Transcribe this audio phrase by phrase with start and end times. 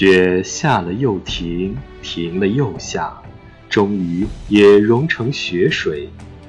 [0.00, 3.20] 雪下了又停，停了又下，
[3.68, 6.08] 终于也融成雪水，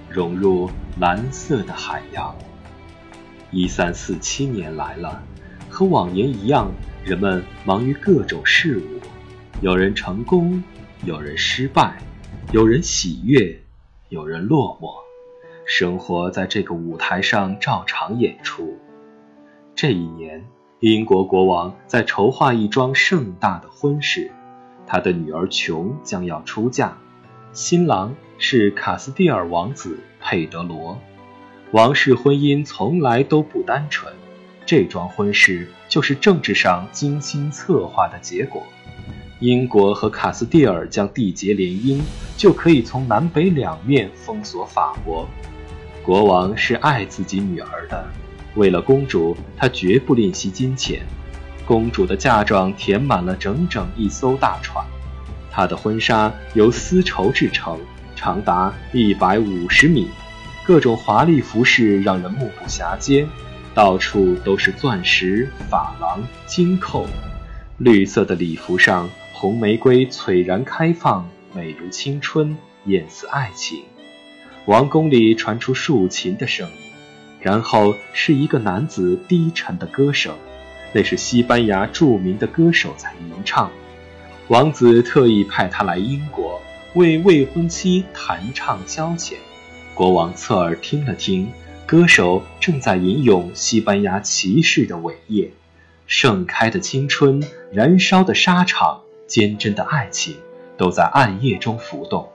[0.10, 0.70] 融入
[1.02, 2.34] 蓝色的海洋。
[3.52, 5.22] 一三四七年来了，
[5.70, 6.72] 和往年一样，
[7.03, 9.02] 人们忙于各种事物，
[9.60, 10.63] 有人成功，
[11.04, 12.02] 有人失败，
[12.54, 13.62] 有人喜悦，
[14.08, 14.94] 有人落寞，
[15.65, 18.80] 生活在这个舞台上照常演出。
[19.75, 20.41] 这一年。
[20.81, 24.31] 英国国王在筹划一桩盛大的婚事，
[24.88, 26.98] 他的女儿琼将要出嫁，
[27.53, 30.98] 新郎是卡斯蒂尔王子佩德罗。
[31.70, 34.12] 王室婚姻从来都不单纯，
[34.66, 38.63] 这桩婚事就是政治上精心策划的结果。
[39.39, 42.02] 英国和卡斯蒂尔将缔结联姻，
[42.36, 45.27] 就可以从南北两面封锁法国。
[46.02, 48.03] 国王是爱自己女儿的。
[48.55, 51.02] 为了公主，他绝不吝惜金钱。
[51.66, 54.85] 公主的嫁妆填满了整整一艘大船。
[55.49, 57.80] 她的婚纱由丝绸制成，
[58.16, 60.09] 长达一百五十米，
[60.66, 63.27] 各种华丽服饰让人目不暇接，
[63.73, 67.08] 到处都是钻石、珐琅、金扣。
[67.77, 73.83] 绿色的礼服上，红玫瑰璀然开放，美如青春，艳似爱情。
[74.65, 76.91] 王宫里传出竖琴的声音。
[77.42, 80.36] 然后是一个男子低沉的歌声，
[80.94, 83.72] 那是西班牙著名的歌手在吟唱。
[84.48, 86.61] 王子特意派他来英国，
[86.94, 89.33] 为未婚妻弹唱消遣。
[89.94, 91.50] 国王侧耳听了听，
[91.86, 95.52] 歌手正在吟咏西班牙骑士的伟业，
[96.05, 100.36] 盛开的青春，燃烧的沙场，坚贞的爱情，
[100.78, 102.30] 都在暗夜中浮动。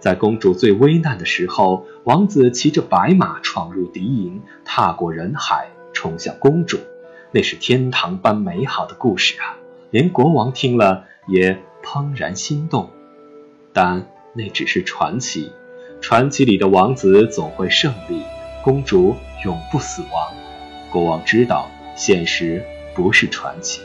[0.00, 6.78] 在公主最危难的时候，王子骑着白马闯入敌营，踏过人海，冲向公主。
[7.32, 9.58] 那是天堂般美好的故事啊！
[9.90, 12.90] 连国王听了也怦然心动。
[13.72, 15.52] 但那只是传奇，
[16.00, 18.22] 传奇里的王子总会胜利，
[18.62, 20.32] 公主永不死亡。
[20.90, 22.64] 国王知道，现实
[22.94, 23.82] 不是传奇，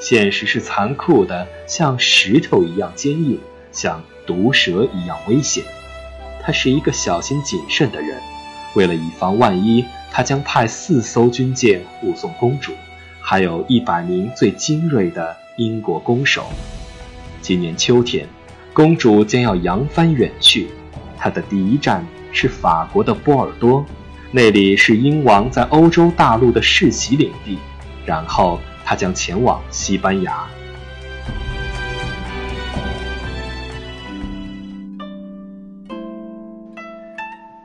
[0.00, 3.38] 现实是残酷的，像石头一样坚硬，
[3.70, 4.02] 像……
[4.26, 5.64] 毒蛇一样危险，
[6.42, 8.16] 他是一个小心谨慎的人。
[8.74, 12.72] 为了以防万一，他将派四艘军舰护送公主，
[13.20, 16.46] 还有一百名最精锐的英国弓手。
[17.40, 18.26] 今年秋天，
[18.72, 20.68] 公主将要扬帆远去，
[21.18, 23.84] 她的第一站是法国的波尔多，
[24.30, 27.58] 那里是英王在欧洲大陆的世袭领地。
[28.06, 30.48] 然后，她将前往西班牙。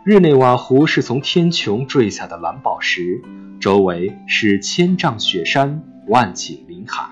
[0.07, 3.21] 日内瓦湖是从天穹坠下的蓝宝石，
[3.59, 7.09] 周围是千丈雪山、万顷林海。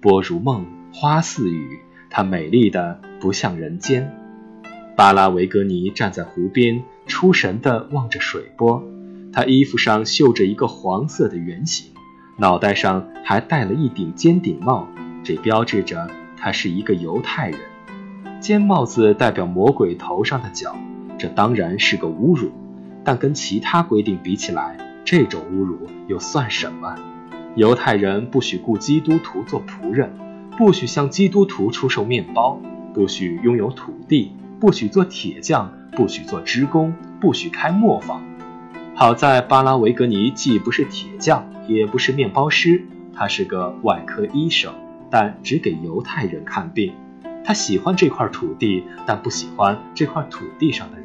[0.00, 1.78] 波如梦，花似雨，
[2.10, 4.12] 它美丽的不像人间。
[4.96, 8.82] 巴拉维格尼站在湖边，出神地望着水波。
[9.32, 11.92] 他衣服上绣着一个黄色的圆形，
[12.38, 14.88] 脑袋上还戴了一顶尖顶帽，
[15.22, 17.60] 这标志着他是一个犹太人。
[18.40, 20.76] 尖帽子代表魔鬼头上的角。
[21.18, 22.50] 这当然是个侮辱，
[23.04, 26.94] 但跟其他规定比起来，这种侮辱又算什么？
[27.54, 30.10] 犹太人不许雇基督徒做仆人，
[30.56, 32.60] 不许向基督徒出售面包，
[32.94, 38.22] 不许拥有土地，不许做铁匠，不许做织工，不许开磨坊。
[38.94, 42.84] 好在巴拉维格尼既不是铁匠，也不是面包师，
[43.14, 44.72] 他是个外科医生，
[45.10, 46.94] 但只给犹太人看病。
[47.44, 51.01] 他喜欢这块土地，但不喜欢这块土地上的。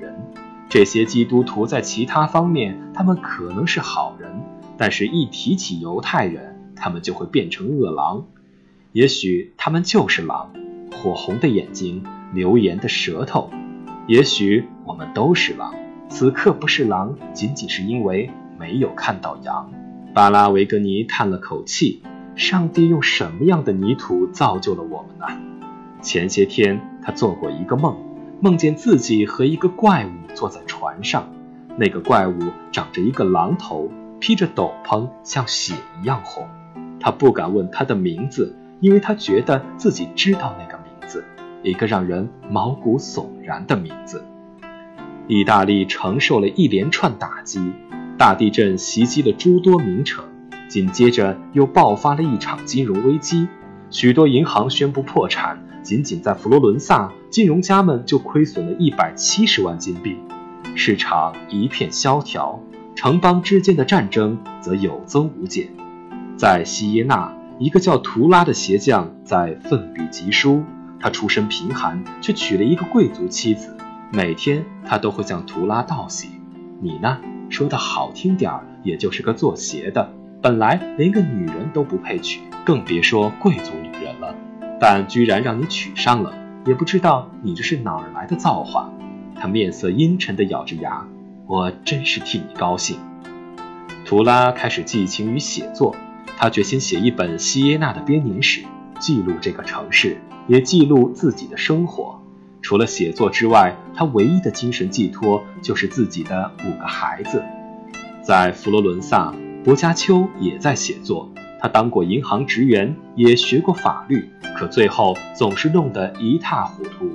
[0.69, 4.41] 这些基督徒在其他方面，他们可能是好人，
[4.77, 8.25] 但是一提起犹太人，他们就会变成恶狼。
[8.91, 10.51] 也许他们就是狼，
[10.91, 13.49] 火红的眼睛，流言的舌头。
[14.07, 15.73] 也许我们都是狼，
[16.09, 19.71] 此刻不是狼，仅仅是因为没有看到羊。
[20.13, 22.01] 巴拉维格尼叹了口气
[22.35, 25.25] ：“上帝用什么样的泥土造就了我们呢？”
[26.03, 27.97] 前些天，他做过一个梦，
[28.41, 31.27] 梦见自己和一个怪物坐在船上。
[31.77, 32.37] 那个怪物
[32.71, 33.89] 长着一个狼头，
[34.19, 36.47] 披着斗篷，像血一样红。
[36.99, 41.25] 他不敢问他的名字，因为他觉得自己知道那个名字，
[41.63, 44.23] 一个让人毛骨悚然的名字。
[45.27, 47.73] 意大利承受了一连串打击，
[48.17, 50.23] 大地震袭击了诸多名城，
[50.67, 53.47] 紧接着又爆发了一场金融危机，
[53.89, 55.63] 许多银行宣布破产。
[55.83, 60.17] 仅仅在佛罗伦萨，金融家们就亏损了一百七十万金币，
[60.75, 62.61] 市场一片萧条，
[62.93, 65.69] 城邦之间的战争则有增无减。
[66.35, 70.61] 在锡耶纳，一个叫图拉的鞋匠在奋笔疾书。
[70.99, 73.77] 他出身贫寒，却娶了一个贵族妻子。
[74.11, 76.27] 每天他都会向图拉道喜。
[76.81, 77.17] 你呢？
[77.49, 80.11] 说的好听点儿，也就是个做鞋的，
[80.47, 84.33] 本来连个女人都不配娶，更别说贵族女人了。
[84.79, 86.33] 但居然让你娶上了，
[86.65, 88.89] 也不知道你这是哪儿来的造化。
[89.35, 91.05] 他面色阴沉地咬着牙，
[91.47, 92.97] 我真是替你高兴。
[94.05, 95.93] 图拉开始寄情于写作，
[96.37, 98.61] 他决心写一本西耶纳的编年史，
[98.99, 100.15] 记录这个城市，
[100.47, 102.21] 也记录自己的生活。
[102.61, 107.43] 除了写作之外，他唯一的精神寄托就是自己的五个孩子。
[108.21, 109.33] 在佛罗伦萨，
[109.67, 111.29] 薄伽丘也在写作。
[111.59, 117.13] 他当过银行职员，也学过法律，可最后总是弄得一塌糊涂。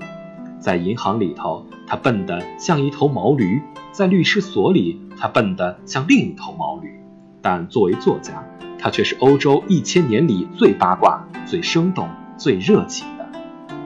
[0.59, 7.01] 在银行里头，他笨得像一头毛驴；在律师所里，他笨得像另一头毛驴。
[7.41, 8.45] 但作为作家，
[8.79, 12.07] 他却是欧洲一千年里最八卦、最生动、
[12.37, 13.27] 最热情的。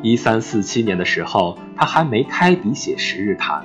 [0.03, 3.61] 一三四七年的时候，他还没开笔写《十日谈》，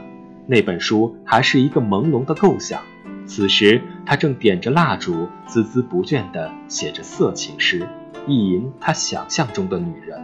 [0.45, 2.83] 那本书还是一个朦胧的构想。
[3.33, 7.87] 此时，他正点着蜡烛，孜孜不倦地写着色情诗，
[8.27, 10.19] 意淫他想象中的女人。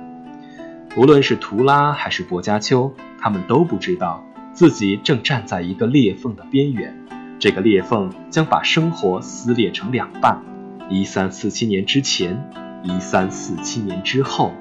[0.98, 6.94] 无论是图拉还是薄伽丘，他们都不知道自己正站在一个裂缝的边缘，
[7.40, 10.42] 这个裂缝将把生活撕裂成两半：
[10.90, 12.52] 一三四七年之前，
[12.84, 14.52] 一三四七年之后。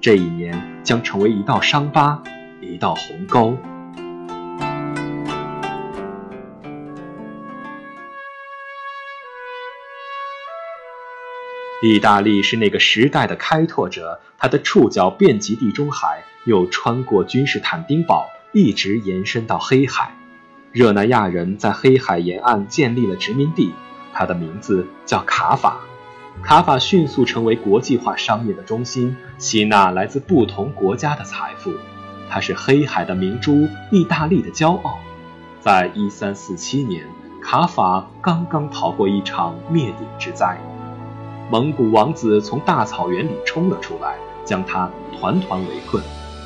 [0.00, 2.22] 这一年将成为一道伤疤，
[2.60, 3.56] 一道鸿沟。
[11.80, 20.12] 意大利是那个时代的开拓者，他的触角遍及地中海，又穿过君士坦丁堡，一直延伸到黑海。
[20.72, 23.72] 热那亚人在黑海沿岸建立了殖民地，
[24.12, 25.78] 它的名字叫卡法。
[26.42, 31.72] 卡法迅速成为国际化商业的中心，吸纳来自不同国家的财富。
[32.28, 34.98] 它是黑海的明珠，意大利的骄傲。
[35.60, 37.06] 在1347年，
[37.40, 40.58] 卡法刚刚逃过一场灭顶之灾。
[41.50, 46.02] 蒙古王子从大草原里冲了出来，将他团团围困。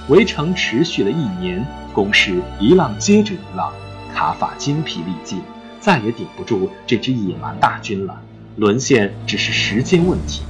[0.09, 3.73] 围城持续了一年，攻势一浪接着一浪，
[4.15, 5.43] 卡法精疲力尽，
[5.81, 8.23] 再也顶不住这支野蛮大军了，
[8.55, 10.43] 沦陷只是时间问题。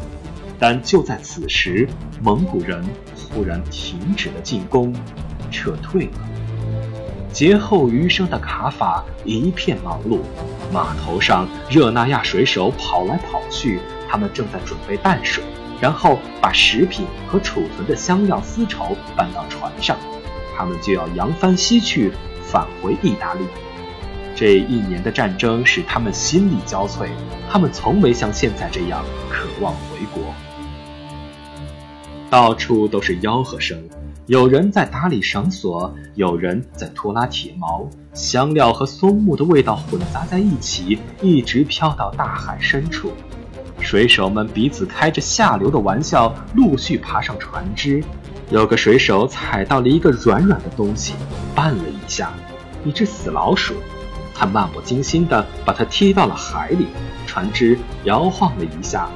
[0.59, 1.89] 但就在此时，
[2.23, 2.85] 蒙古人
[3.17, 4.95] 忽然停止了进攻，
[5.51, 6.13] 撤退了。
[7.33, 10.19] 劫后余生的卡法一片忙碌，
[10.71, 13.81] 码头上热那亚水手跑来跑去。
[14.13, 15.43] 他们正在准备淡水，
[15.81, 19.97] 然后把食品和储存的香料、丝绸搬到船上，
[20.55, 22.13] 他们就要扬帆西去，
[22.45, 23.47] 返回意大利。
[24.35, 27.09] 这一年的战争使他们心力交瘁，
[27.51, 30.23] 他们从没像现在这样渴望回国。
[32.29, 33.83] 到处都是吆喝声，
[34.27, 43.11] 有人在打理绳索，有人在拖拉铁锚，香料和松木的味道混杂在一起，一直飘到大海深处。
[43.83, 48.03] 水手们彼此开着下流的玩笑，陆续爬上船只。
[48.51, 51.15] 有个水手踩到了一个软软的东西，
[51.55, 52.33] 绊了一下，
[52.85, 53.75] 一只死老鼠。
[54.35, 56.87] 他漫不经心地把它踢到了海里，
[57.27, 59.09] 船只摇晃了一下，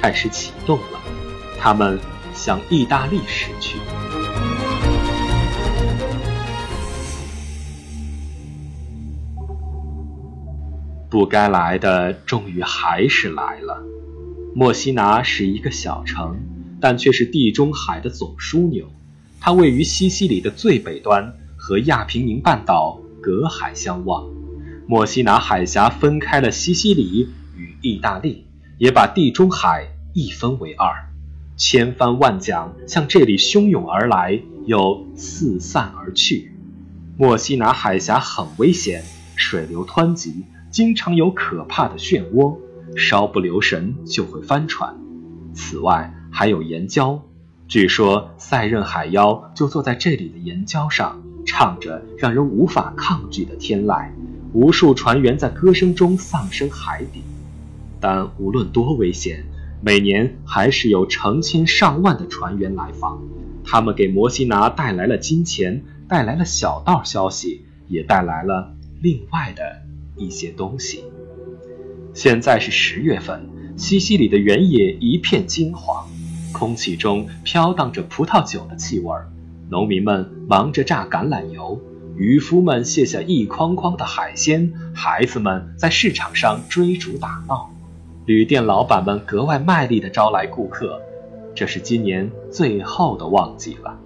[0.00, 1.00] 开始启动了。
[1.60, 1.98] 他们
[2.34, 3.78] 向意大利驶去。
[11.16, 13.82] 不该来的，终于还是来了。
[14.54, 16.36] 墨西拿是一个小城，
[16.78, 18.84] 但却是地中海的总枢纽。
[19.40, 24.28] 它位于西西里的最北端，和亚平宁半岛隔海相望。
[24.86, 28.44] 墨西拿海峡分开了西西里与意大利，
[28.76, 31.08] 也把地中海一分为二。
[31.56, 36.52] 千帆万桨向这里汹涌而来，又四散而去。
[37.16, 39.02] 墨西拿海峡很危险，
[39.34, 40.44] 水流湍急，
[40.76, 42.58] 经常有可怕的漩涡。
[42.96, 44.94] 稍不留神就会翻船。
[45.54, 47.20] 此外还有岩礁，
[47.66, 54.10] 据说塞壬海妖就坐在这里的岩礁上，唱着让人无法抗拒的天籁。
[54.52, 57.22] 无数船员在歌声中丧生海底。
[57.98, 59.44] 但无论多危险，
[59.80, 63.22] 每年还是有成千上万的船员来访。
[63.64, 69.85] 他们给摩西拿带来了金钱，带来了小道消息，也带来了另外的
[70.16, 71.04] 一些东西。
[72.14, 76.06] 现在是十月份，西西里的原野一片金黄，
[76.52, 79.28] 空气中飘荡着葡萄酒的气味儿。
[79.68, 81.80] 农民们忙着榨橄榄油，
[82.16, 87.70] 渔夫们卸下一筐筐的海鲜，孩子们在市场上追逐打闹。
[88.24, 91.00] 旅店老板们格外卖力地招来顾客，
[91.54, 93.98] 这是今年最后的旺季了。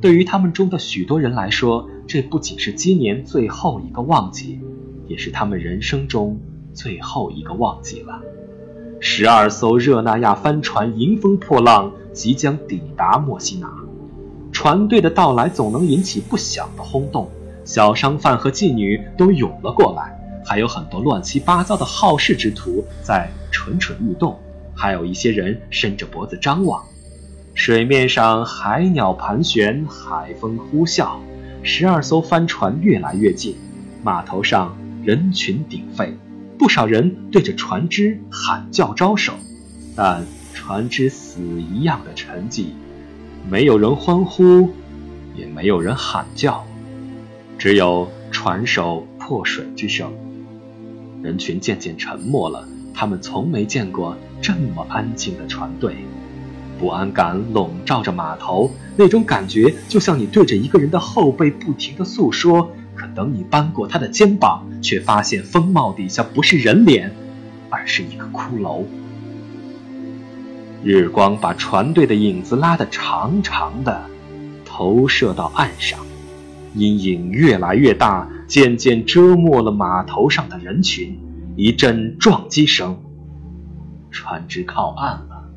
[0.00, 4.60] 对于他们中的许多人来说，这不仅是今年最后一个旺季，
[5.10, 6.38] 也是他们人生中
[6.72, 8.22] 最后一个旺季了。
[9.00, 13.68] 十二艘热那亚帆船迎风破浪，即将抵达墨西拿。
[14.52, 17.28] 船队的到来总能引起不小的轰动，
[17.64, 24.38] 小商贩和妓女都涌了过来，还有很多乱七八糟的好事之徒在蠢蠢欲动，
[24.76, 26.84] 还有一些人伸着脖子张望。
[27.54, 31.16] 水面上海鸟盘旋，海风呼啸，
[31.64, 33.56] 十二艘帆船越来越近，
[34.04, 36.14] 码头上人群鼎沸，
[36.58, 39.32] 不少人对着船只喊叫招手，
[39.96, 42.66] 但船只死一样的沉寂。
[43.50, 44.68] 没有人欢呼，
[45.34, 46.66] 也没有人喊叫，
[47.56, 50.12] 只有船手破水之声。
[51.22, 55.96] 人群渐渐沉默了，他们从没见过这么安静的船队。
[56.78, 67.10] 不安感笼罩着码头，那种感觉就像你对着一个人的后背不停地诉说，可等你搬过他的肩膀，却发现风帽底下不是人脸，
[67.70, 68.84] 而是一个骷髅。
[70.84, 74.02] 日光把船队的影子拉得长长的，
[74.66, 75.98] 投射到岸上，
[76.74, 81.18] 阴影越来越大，渐渐遮没了码头上的人群。
[81.56, 82.98] 一阵撞击声，
[84.10, 85.48] 船只靠岸了。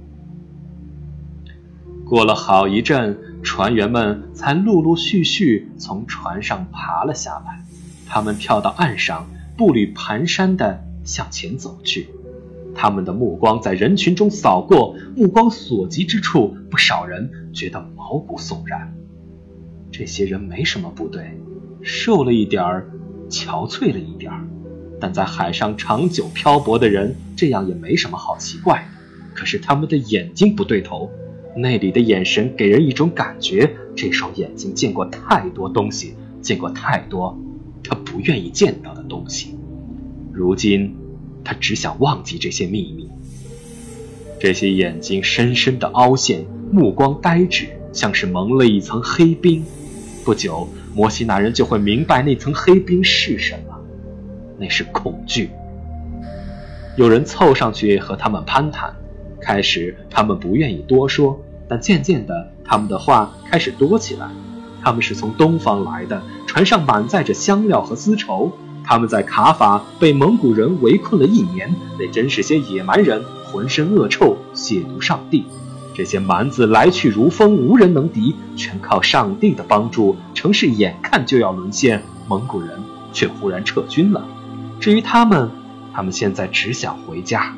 [2.06, 7.64] 过了好一阵，船员们才陆陆续续从船上爬了下来，
[8.08, 12.10] 他们跳到岸上，步履蹒跚地向前走去。
[12.74, 18.96] 他们的目光在人群中扫过，目光所及之处，不少人觉得毛骨悚然。
[19.92, 21.40] 这些人没什么不对，
[21.84, 22.90] 瘦了一点儿，
[23.30, 24.48] 憔悴了一点儿，
[25.00, 29.36] 但在海上长久漂泊的人，这样也没什么好奇怪的。
[29.36, 31.12] 可是他们的眼睛不对头，
[31.56, 37.38] 那里的眼神给人一种感觉：这双眼睛见过太多东西，见过太多
[37.84, 39.56] 他不愿意见到的东西。
[40.32, 40.96] 如今。
[41.46, 43.10] 他只想忘记这些秘密。
[44.40, 49.62] 这些眼睛深深的凹陷，目光呆滞，像是蒙了一层黑冰。
[50.24, 53.78] 不久，摩西那人就会明白那层黑冰是什么，
[54.58, 55.50] 那是恐惧。
[56.96, 58.96] 有人凑上去和他们攀谈，
[59.42, 64.28] 开始他们不愿意多说，但渐渐的，他们的话开始多起来。
[64.82, 68.52] 他们是从东方来的，船上满载着香料和丝绸。
[68.86, 75.46] 他们在卡法被蒙古人围困了一年，那真是些野蛮人，浑身恶臭，亵渎上帝。
[75.96, 80.18] 这些蛮子来去如风，无人能敌，全靠上帝的帮助。
[80.34, 82.82] 城市眼看就要沦陷，蒙古人
[83.14, 84.28] 却忽然撤军了。
[84.82, 85.50] 至于他们，
[85.94, 87.56] 他们现在只想回家。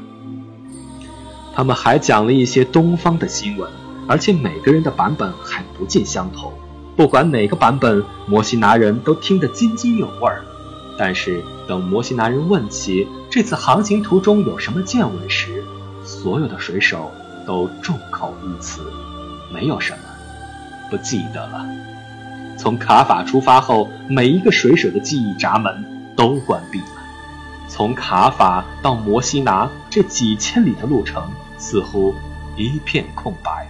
[1.55, 3.71] 他们还讲了一些东方的新闻，
[4.07, 6.53] 而且每个人的版本还不尽相同。
[6.95, 10.43] 不管哪个版本，摩西拿人都听得津津有味儿。
[10.97, 15.63] 但是，等摩西拿人问起这次航行途中有什么见闻时，
[16.05, 17.11] 所有的水手
[17.45, 18.81] 都众口一词，
[19.51, 19.99] 没有什么，
[20.89, 21.65] 不记得了。
[22.57, 26.87] 从卡法出发后，每一个水手的记忆闸门都关闭了。
[27.67, 32.15] 从卡法到摩西拿这几千里的路程，似乎
[32.55, 33.69] 一片空白。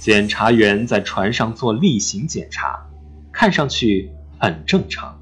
[0.00, 2.86] 检查员在船上做例行检查，
[3.32, 5.20] 看上去很正常。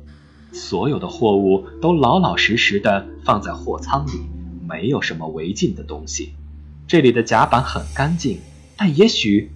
[0.53, 4.13] 所有的货物都老老实实的放在货舱里，
[4.69, 6.33] 没有什么违禁的东西。
[6.87, 8.39] 这里的甲板很干净，
[8.77, 9.51] 但也许，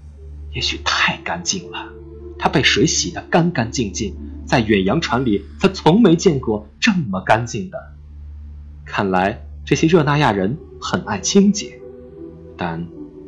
[0.53, 1.93] 也许太干净了。
[2.37, 7.79] 它被水洗得干干净净，在远洋船里，他从没见过这么干净的。
[8.85, 11.81] 看来这些热那亚人很爱清洁，
[12.57, 12.85] 但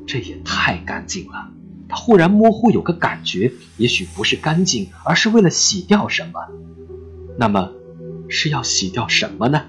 [0.09, 1.53] 这也太干净了。
[1.95, 6.41] 他忽然模糊有个感觉，也许不是干净，而是为了洗掉什么。
[7.39, 7.71] 那么，
[8.29, 9.63] 是要洗掉什么呢？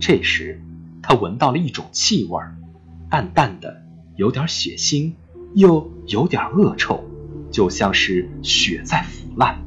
[0.00, 0.62] 这时，
[1.02, 2.40] 他闻到了一种气味，
[3.10, 3.82] 淡淡的，
[4.16, 5.12] 有点血腥，
[5.54, 7.04] 又有点恶臭，
[7.50, 9.60] 就像是血在腐烂。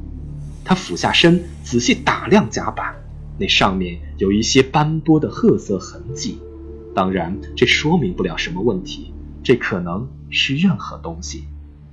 [0.64, 2.96] 他俯下身，仔细打量甲板，
[3.38, 6.40] 那上面有一些斑驳的褐色痕迹。
[6.96, 11.44] 当然，这说明不了什么问题，这可能是任何东西。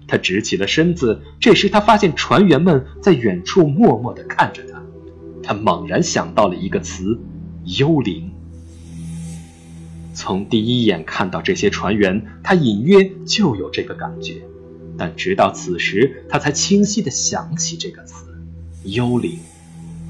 [0.07, 4.81] 他直起了身子，这时他发现船员们在远处默默地看着他。
[5.41, 7.17] 他猛然想到了一个词：
[7.63, 8.31] 幽灵。
[10.13, 14.41] 从第一眼看到这些船员，他隐约就有这个感觉，
[14.97, 18.25] 但直到此时，他才清晰地想起这个词
[18.83, 19.39] “幽灵”。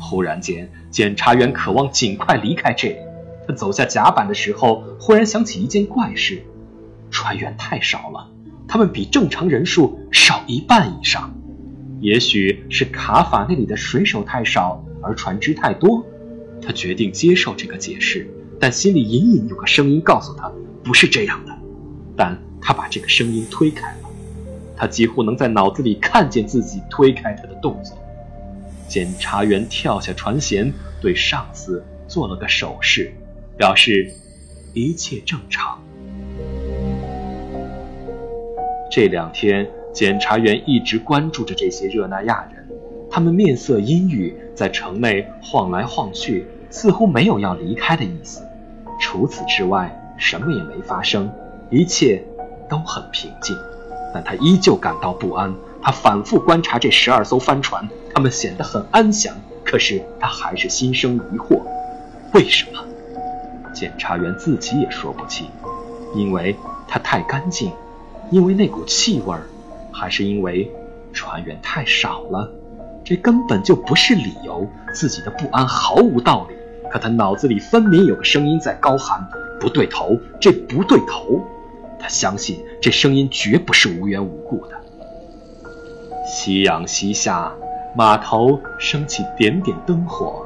[0.01, 2.95] 忽然间，检察员渴望尽快离开这里，
[3.47, 6.41] 他走下甲板的时候，忽然想起一件怪事：
[7.11, 8.31] 船员太少了，
[8.67, 11.31] 他们比正常人数少一半以上。
[11.99, 16.03] 也许是卡法那里的水手太少，而船只太多。
[16.63, 18.27] 他决定接受这个解释，
[18.59, 20.51] 但心里隐隐有个声音告诉他
[20.83, 21.55] 不是这样的。
[22.15, 24.09] 但他把这个声音推开了。
[24.75, 27.95] 他几乎能在脑子里看见自己推开他的动作。
[28.87, 33.13] 检察员跳下船舷，对上司做了个手势，
[33.57, 34.11] 表示
[34.73, 35.79] 一切正常。
[38.91, 42.67] 这两天，检察员一直关注着这些热那亚人，
[43.09, 48.45] 他们面色阴郁，在城内晃来晃去，似乎没有要离开的意思。
[48.99, 51.31] 除此之外，什么也没发生，
[51.69, 52.21] 一切
[52.67, 53.55] 都很平静。
[54.13, 55.55] 但他依旧感到不安。
[55.81, 59.33] 他反复观察这十二艘帆船，他们显得很安详，
[59.63, 61.61] 可是他还是心生疑惑：
[62.33, 62.83] 为什么？
[63.73, 65.47] 检察员自己也说不清，
[66.13, 66.57] 因为
[66.89, 67.71] 它太干净，
[68.31, 69.35] 因为那股气味，
[69.91, 70.71] 还是因为
[71.13, 72.49] 船员太少了？
[73.03, 74.65] 这根本就不是理由。
[74.93, 76.55] 自己的不安毫无道理，
[76.89, 79.27] 可他脑子里分明有个声音在高喊：
[79.59, 81.41] 不对头，这不对头。
[81.99, 84.75] 他相信这声音绝不是无缘无故的。
[86.25, 87.53] 夕阳西下，
[87.95, 90.45] 码头升起点点灯火。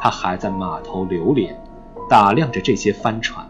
[0.00, 1.56] 他还在码头流连，
[2.10, 3.46] 打量着这些帆船。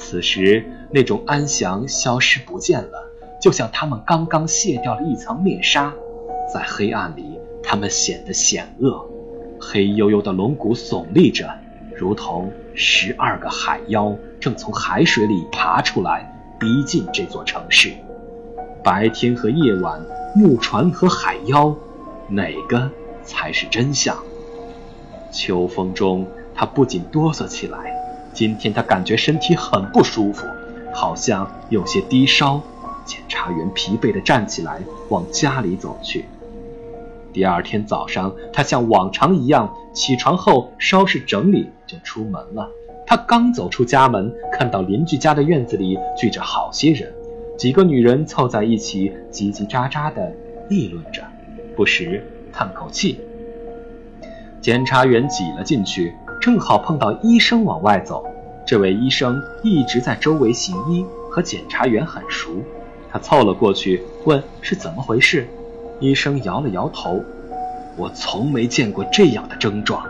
[0.00, 5.92] 此时，那种安详消失不见了，就像他们刚刚卸掉了一层面纱。
[6.52, 9.06] 在黑暗里，他们显得险恶，
[9.60, 11.48] 黑黝黝的龙骨耸立着，
[11.94, 16.34] 如同十二个海妖正从海水里爬出来。
[16.58, 17.90] 逼近这座城市，
[18.84, 20.04] 白天和夜晚，
[20.34, 21.74] 木船和海妖，
[22.28, 22.90] 哪个
[23.22, 24.16] 才是真相？
[25.30, 27.99] 秋风中，他不禁哆嗦起来。
[28.32, 30.46] 今天他感觉身体很不舒服，
[30.94, 32.60] 好像有些低烧。
[33.06, 36.26] 检察员疲惫地站起来，往家里走去。
[37.32, 42.70] 第二天早上，他像往常一样起床后稍事整理，就出门了。
[43.06, 47.12] 他刚走出家门，看到邻居家的院子里聚着好些人，
[47.58, 50.32] 几个女人凑在一起叽叽喳喳地
[50.68, 51.22] 议论着，
[51.74, 53.18] 不时叹口气。
[54.60, 58.24] 检察员挤了进去，正好碰到医生往外走。
[58.66, 62.50] 这位医生一直在周围行医，和检察员很熟。
[63.12, 65.46] 他凑了过去，问是怎么回事。
[65.98, 67.22] 医生摇了摇头
[67.96, 70.04] ：“我从没见过这样的症状，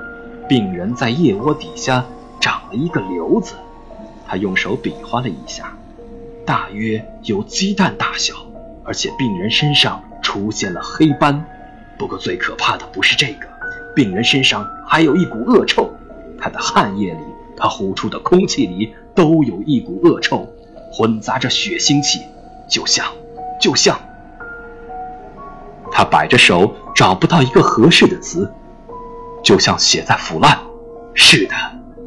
[0.49, 2.05] 病人在腋窝底下。”
[2.41, 3.53] 长了一个瘤子，
[4.27, 5.77] 他用手比划了一下，
[6.47, 8.33] 大约有鸡蛋大小，
[8.83, 11.45] 而且病人身上出现了黑斑。
[11.99, 13.47] 不过最可怕的不是这个，
[13.95, 15.91] 病人身上还有一股恶臭，
[16.41, 17.21] 他的汗液里，
[17.57, 20.49] 他呼出的空气里都有一股恶臭，
[20.93, 22.21] 混杂着血腥气，
[22.69, 23.07] 就像，
[23.61, 24.01] 就像……
[25.93, 28.51] 他摆着手，找不到一个合适的词，
[29.45, 30.59] 就像血在腐烂。
[31.15, 31.55] 是的。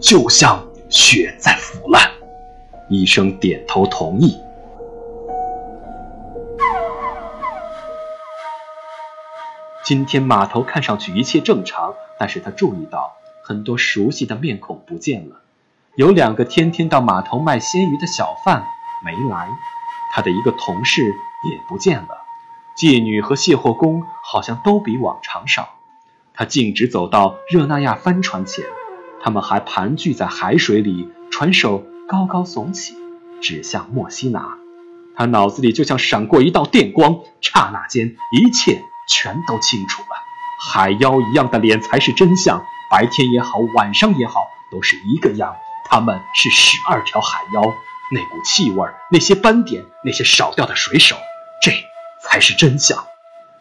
[0.01, 2.11] 就像血在腐烂，
[2.89, 4.37] 医生点头同意。
[9.85, 15.41] 今天码头看上去一切正常，但是他注意到很多熟悉的面孔不见了。
[15.95, 18.63] 有两个天天到码头卖鲜鱼的小贩
[19.05, 19.49] 没来，
[20.13, 22.23] 他的一个同事也不见了。
[22.77, 25.69] 妓女和卸货工好像都比往常少。
[26.33, 28.65] 他径直走到热那亚帆船前。
[29.21, 32.95] 他们还盘踞在海水里，船首高高耸起，
[33.41, 34.57] 指向墨西拿。
[35.15, 40.07] 他脑子里就像闪过一道电光，刹那间，一切全都清楚了。
[40.59, 45.55] 海妖一样的脸才是真相，白天也好，晚上也好，都是一个样。
[45.89, 47.63] 他们是十二条海妖，
[48.11, 51.15] 那股气味，那些斑点，那些少掉的水手，
[51.59, 51.71] 这
[52.21, 53.03] 才是真相。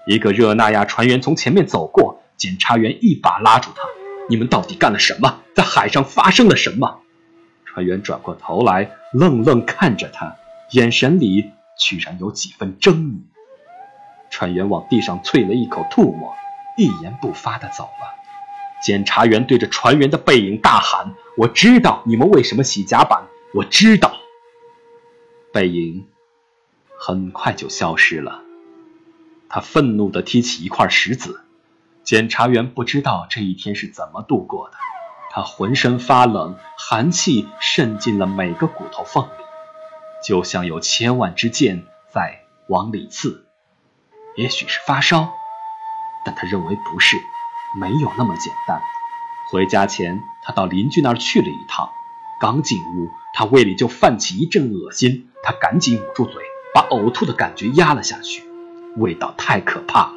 [0.07, 3.81] 一个热那亚船员从前面走过，检察员一把拉住他。
[4.29, 5.41] 你们到底干了什么？
[5.55, 7.01] 在海上发生了什么？
[7.65, 10.37] 船员转过头来，愣愣看着他，
[10.73, 13.23] 眼神里居然有几分狰狞。
[14.29, 16.35] 船员往地上啐了一口吐沫，
[16.77, 18.22] 一言不发地走了。
[18.83, 24.17] 检察员对着船员的背影大喊：“我知道你们为什么洗甲板，我知道。”
[25.53, 26.09] 背影
[26.99, 28.43] 很快就消失了。
[29.49, 31.45] 他愤怒地提起一块石子。
[32.03, 34.77] 检察员不知道这一天是怎么度过的，
[35.31, 39.45] 他浑身发冷，寒气渗进了每个骨头缝里，
[40.27, 43.47] 就像有千万支箭在往里刺。
[44.35, 45.33] 也许是发烧，
[46.25, 47.17] 但他认为不是，
[47.79, 48.81] 没有那么简单。
[49.51, 51.91] 回家前，他到邻居那儿去了一趟，
[52.41, 56.43] 刚进屋，他胃里就泛起一阵恶心，他赶紧捂住嘴，
[56.75, 58.45] 把呕吐的感觉压了下去。
[58.97, 60.17] 味道太可怕了，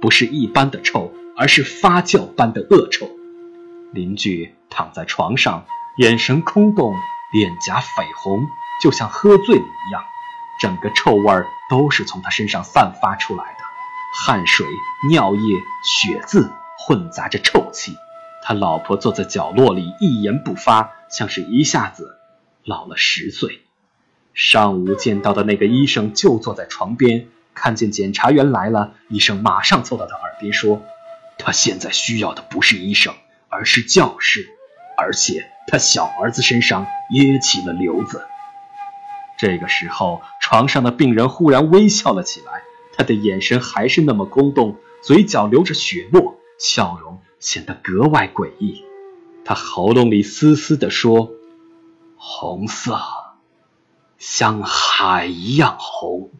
[0.00, 3.08] 不是一般的臭，而是发酵般的恶臭。
[3.92, 5.66] 邻居躺在床上，
[5.98, 6.94] 眼神空洞，
[7.32, 8.46] 脸颊绯红，
[8.82, 10.02] 就像喝醉了一样。
[10.60, 13.64] 整个臭味儿都是从他身上散发出来的，
[14.24, 14.66] 汗水、
[15.08, 15.40] 尿液、
[15.82, 16.52] 血渍
[16.86, 17.96] 混杂着臭气。
[18.42, 22.16] 他老婆坐在角落里一言不发，像是一下子
[22.64, 23.60] 老了十岁。
[24.34, 30.82] 上午见到的那个医生就坐在床边，看见检察员来了，医生马上凑到他耳边说
[31.38, 33.14] ：“他现在需要的不是医生，
[33.48, 34.48] 而是教士，
[34.96, 38.26] 而且他小儿子身上也起了瘤子。”
[39.38, 42.62] 这个时候，床上的病人忽然微笑了起来，
[42.96, 47.20] 他的眼神还是那么空洞，嘴角流着血沫，笑容。
[47.40, 48.84] 显得格外诡异，
[49.44, 51.32] 他喉咙里嘶嘶地说
[52.14, 53.00] ：“红色，
[54.16, 56.30] 像海一样红。”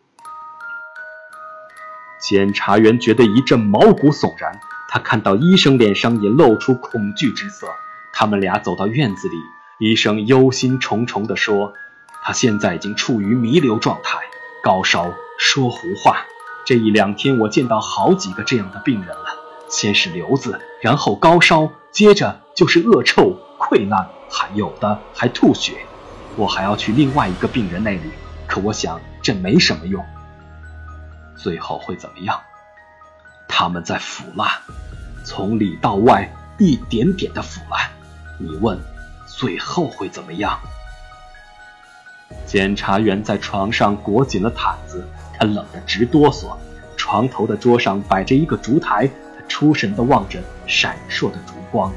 [2.22, 7.66] 检察员觉得一阵毛骨悚然，他看到医生脸上也露出恐惧之色。
[8.12, 9.34] 他们俩走到院子里，
[9.80, 11.72] 医生忧心忡忡地说
[12.22, 14.20] ：“他现在已经处于弥留状态，
[14.62, 16.18] 高烧，说胡话。
[16.64, 19.24] 这一两天，我见到好几个这样的病人了。”
[19.72, 25.72] 先是瘤子，然后高烧，接着就是恶臭、溃烂，还有的还吐血。
[26.36, 28.10] 我还要去另外一个病人那里，
[28.46, 30.04] 可我想这没什么用。
[31.36, 32.38] 最后会怎么样？
[33.48, 34.46] 他们在腐烂，
[35.24, 37.90] 从里到外一点点的腐烂。
[38.38, 38.78] 你问，
[39.26, 40.60] 最后会怎么样？
[42.44, 45.02] 检察员在床上裹紧了毯子，
[45.38, 46.54] 他冷得直哆嗦。
[46.94, 49.10] 床头的桌上摆着一个烛台。
[49.52, 51.92] 出神地望着闪烁的烛光，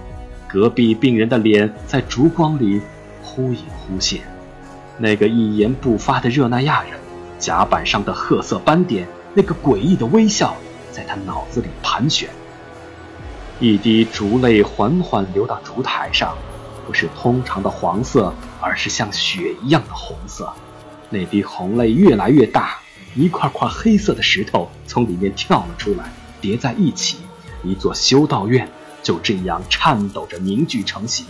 [0.45, 2.81] 隔壁病人的脸在烛光里
[3.23, 4.19] 忽隐忽现。
[4.97, 6.99] 那个一言不发的热那亚人，
[7.39, 10.53] 甲板上的褐色斑点，那个诡异的微笑，
[10.91, 12.27] 在他脑子里盘旋。
[13.61, 16.35] 一滴烛泪缓缓流到烛台上，
[16.85, 20.51] 不是通常的黄色，而是像血一样的红色。
[21.09, 22.79] 那滴红泪越来越大，
[23.15, 27.19] 一块块黑色的石头从里面跳了出来，叠在一起。
[27.65, 28.69] 一座修道院
[29.01, 31.25] 就这样颤抖着凝聚成型。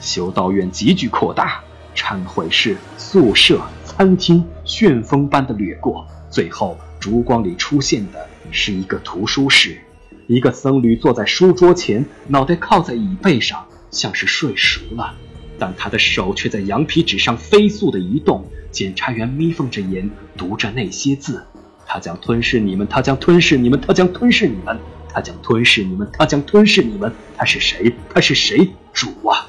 [0.00, 1.62] 修道院急剧扩大，
[1.94, 9.78] 忏悔室、宿舍、餐厅旋风般的掠过，最后烛光里出现的是一个图书室。
[10.26, 15.14] 一个僧侣坐在书桌前，脑袋靠在椅背上，像是睡熟了，
[15.58, 18.44] 但他的手却在羊皮纸上飞速地移动。
[18.72, 21.46] 检察员眯缝着眼读着那些字
[21.86, 24.78] ：“他将吞噬你们，他将吞噬你们，他将吞噬你们。”
[25.16, 27.10] 他将吞噬你们，他将吞噬你们。
[27.38, 27.90] 他是谁？
[28.12, 28.70] 他是谁？
[28.92, 29.48] 主啊，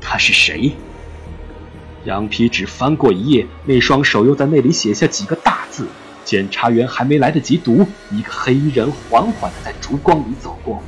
[0.00, 0.72] 他是谁？
[2.06, 5.86] 羊皮纸翻过一页，那双手又在那里写下几个大字。
[6.24, 10.82] 检察员还没来得及读，一个黑衣人缓缓地在烛光里走过，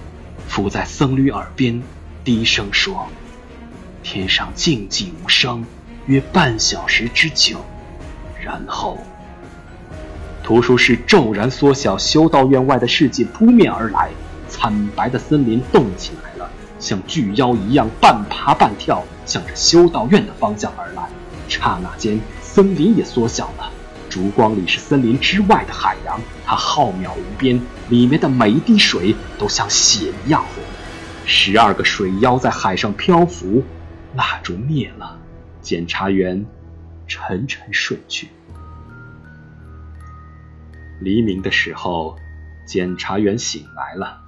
[0.48, 1.82] 伏在僧侣耳边，
[2.24, 3.06] 低声说
[4.02, 5.66] ：“天上静寂无声，
[6.06, 7.58] 约半小时之久，
[8.42, 8.98] 然后。”
[10.44, 14.10] 图书室骤然缩小，修道院外的世界扑面而来，
[14.46, 21.08] 惨白的森林动起来了，像巨妖一样半爬半跳，向着修道院的方向而来。
[21.48, 23.70] 刹那间，森林也缩小了，
[24.10, 30.62] 烛光里是森林之外的海洋，它浩渺无边，里面的每一滴水都像血一样红。
[31.24, 33.64] 十二个水妖在海上漂浮，
[34.14, 35.18] 蜡烛灭了，
[35.62, 36.44] 检察员
[37.06, 38.28] 沉沉睡去。
[41.04, 42.16] 黎明的时候，
[42.66, 44.22] 检察员醒来了。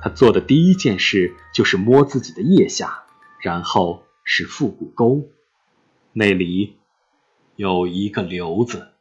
[0.00, 3.04] 他做的第一件事就是摸自己的腋下，
[3.40, 5.28] 然后是腹股沟，
[6.14, 6.78] 那里
[7.56, 8.93] 有一个瘤子。